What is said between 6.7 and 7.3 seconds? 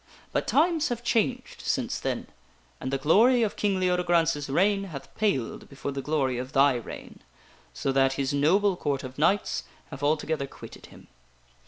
reign,